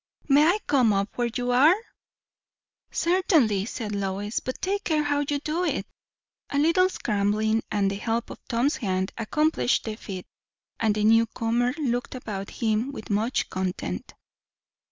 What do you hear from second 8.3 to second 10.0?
of Tom's hand accomplished the